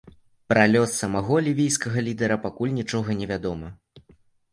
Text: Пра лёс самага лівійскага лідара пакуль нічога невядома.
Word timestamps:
Пра 0.51 0.61
лёс 0.75 0.93
самага 1.01 1.35
лівійскага 1.47 2.03
лідара 2.07 2.37
пакуль 2.47 2.73
нічога 2.79 3.11
невядома. 3.21 3.67